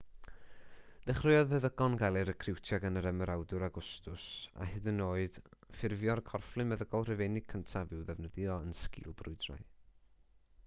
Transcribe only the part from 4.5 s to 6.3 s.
a hyd yn oed ffurfio'r